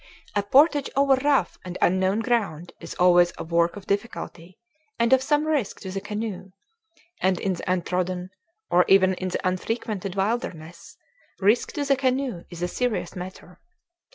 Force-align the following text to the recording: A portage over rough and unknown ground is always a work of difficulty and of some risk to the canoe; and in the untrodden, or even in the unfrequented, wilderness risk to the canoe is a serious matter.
A 0.35 0.41
portage 0.41 0.89
over 0.95 1.13
rough 1.13 1.59
and 1.63 1.77
unknown 1.79 2.21
ground 2.21 2.73
is 2.79 2.95
always 2.95 3.33
a 3.37 3.43
work 3.43 3.75
of 3.75 3.85
difficulty 3.85 4.57
and 4.97 5.13
of 5.13 5.21
some 5.21 5.45
risk 5.45 5.79
to 5.81 5.91
the 5.91 6.01
canoe; 6.01 6.53
and 7.21 7.39
in 7.39 7.53
the 7.53 7.71
untrodden, 7.71 8.31
or 8.71 8.83
even 8.87 9.13
in 9.13 9.27
the 9.27 9.47
unfrequented, 9.47 10.15
wilderness 10.15 10.97
risk 11.39 11.73
to 11.73 11.85
the 11.85 11.95
canoe 11.95 12.45
is 12.49 12.63
a 12.63 12.67
serious 12.67 13.15
matter. 13.15 13.59